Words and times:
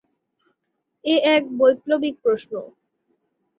এ 1.05 1.15
এক 1.35 1.43
বৈপ্লবিক 1.59 2.15
প্রশ্ন। 2.23 2.53